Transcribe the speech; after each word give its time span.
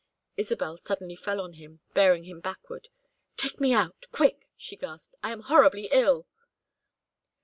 Isabel 0.35 0.77
suddenly 0.77 1.15
fell 1.15 1.39
on 1.39 1.53
him, 1.53 1.79
bearing 1.93 2.23
him 2.23 2.39
backward. 2.39 2.89
"Take 3.37 3.59
me 3.59 3.71
out 3.71 4.07
quick!" 4.11 4.49
she 4.57 4.75
gasped. 4.75 5.15
"I 5.21 5.31
am 5.31 5.41
horribly 5.41 5.89
ill!" 5.91 6.25